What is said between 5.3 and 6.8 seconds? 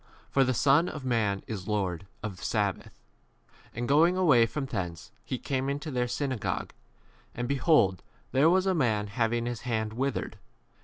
came into their synagogue.